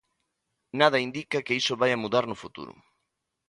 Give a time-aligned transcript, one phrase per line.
[0.79, 2.73] Nada indica que iso vaia mudar no futuro.